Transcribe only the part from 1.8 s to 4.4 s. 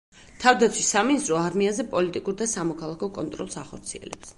პოლიტიკურ და სამოქალაქო კონტროლს ახორციელებს.